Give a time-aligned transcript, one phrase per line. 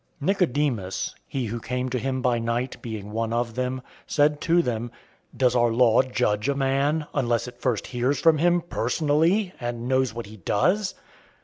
[0.19, 4.63] 007:050 Nicodemus (he who came to him by night, being one of them) said to
[4.63, 4.89] them,
[5.35, 9.87] 007:051 "Does our law judge a man, unless it first hears from him personally and
[9.87, 10.95] knows what he does?"